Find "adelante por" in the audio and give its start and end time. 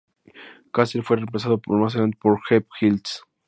1.93-2.39